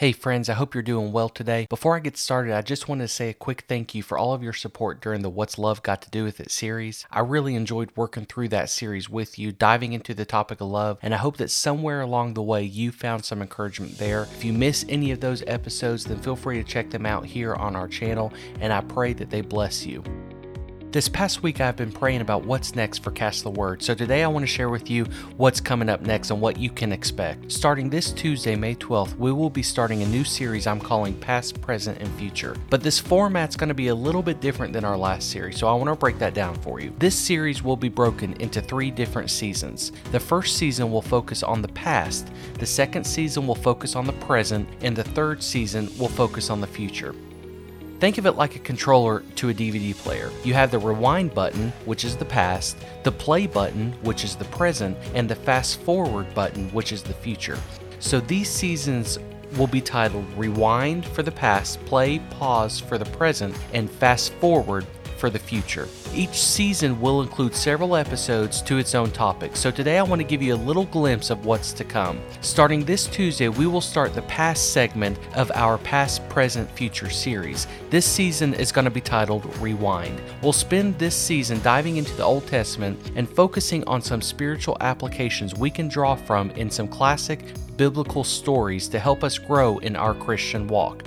[0.00, 1.66] Hey friends, I hope you're doing well today.
[1.68, 4.32] Before I get started, I just wanted to say a quick thank you for all
[4.32, 7.04] of your support during the What's Love Got to Do with It series.
[7.10, 10.96] I really enjoyed working through that series with you, diving into the topic of love,
[11.02, 14.22] and I hope that somewhere along the way you found some encouragement there.
[14.22, 17.54] If you miss any of those episodes, then feel free to check them out here
[17.54, 20.02] on our channel, and I pray that they bless you.
[20.92, 24.24] This past week, I've been praying about what's next for Cast the Word, so today
[24.24, 25.04] I want to share with you
[25.36, 27.52] what's coming up next and what you can expect.
[27.52, 31.60] Starting this Tuesday, May 12th, we will be starting a new series I'm calling Past,
[31.60, 32.56] Present, and Future.
[32.70, 35.68] But this format's going to be a little bit different than our last series, so
[35.68, 36.92] I want to break that down for you.
[36.98, 39.92] This series will be broken into three different seasons.
[40.10, 44.12] The first season will focus on the past, the second season will focus on the
[44.14, 47.14] present, and the third season will focus on the future.
[48.00, 50.30] Think of it like a controller to a DVD player.
[50.42, 54.46] You have the rewind button, which is the past, the play button, which is the
[54.46, 57.58] present, and the fast forward button, which is the future.
[57.98, 59.18] So these seasons
[59.58, 64.86] will be titled Rewind for the past, Play, Pause for the present, and Fast Forward
[65.20, 65.86] for the future.
[66.14, 70.26] Each season will include several episodes to its own topic, so today I want to
[70.26, 72.20] give you a little glimpse of what's to come.
[72.40, 77.66] Starting this Tuesday, we will start the past segment of our Past, Present, Future series.
[77.90, 80.20] This season is going to be titled Rewind.
[80.42, 85.54] We'll spend this season diving into the Old Testament and focusing on some spiritual applications
[85.54, 87.40] we can draw from in some classic
[87.76, 91.04] biblical stories to help us grow in our Christian walk.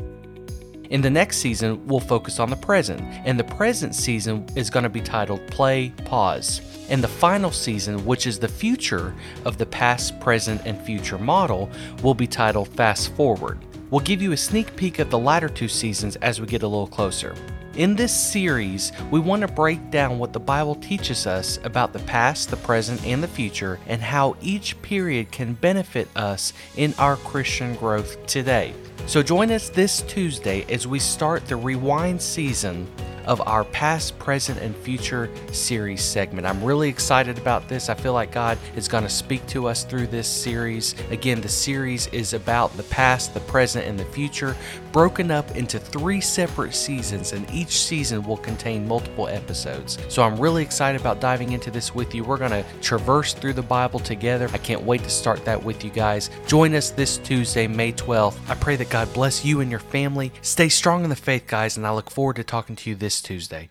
[0.93, 4.83] In the next season, we'll focus on the present, and the present season is going
[4.83, 6.61] to be titled Play, Pause.
[6.87, 11.67] And the final season, which is the future of the past, present, and future model,
[12.03, 13.57] will be titled Fast Forward.
[13.93, 16.67] We'll give you a sneak peek of the latter two seasons as we get a
[16.67, 17.35] little closer.
[17.75, 21.99] In this series, we want to break down what the Bible teaches us about the
[21.99, 27.17] past, the present, and the future, and how each period can benefit us in our
[27.17, 28.73] Christian growth today.
[29.05, 32.87] So join us this Tuesday as we start the rewind season
[33.25, 36.47] of our past, present, and future series segment.
[36.47, 37.89] I'm really excited about this.
[37.89, 40.95] I feel like God is going to speak to us through this series.
[41.11, 44.55] Again, the series is about the past, the present, and the future,
[44.91, 49.97] broken up into three separate seasons, and each season will contain multiple episodes.
[50.09, 52.23] So I'm really excited about diving into this with you.
[52.23, 54.49] We're going to traverse through the Bible together.
[54.53, 56.29] I can't wait to start that with you guys.
[56.47, 58.37] Join us this Tuesday, May 12th.
[58.47, 60.31] I pray that God bless you and your family.
[60.41, 63.12] Stay strong in the faith, guys, and I look forward to talking to you this
[63.13, 63.69] this Tuesday.